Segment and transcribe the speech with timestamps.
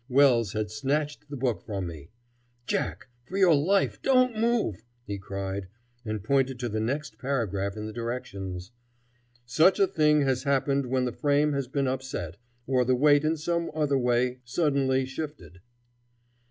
[0.09, 2.09] Wells had snatched the book from me.
[2.65, 3.07] "Jack!
[3.25, 5.67] for your life don't move!" he cried,
[6.03, 8.71] and pointed to the next paragraph in the directions:
[9.45, 13.37] "Such a thing has happened when the frame has been upset, or the weight in
[13.37, 15.59] some other way suddenly shifted."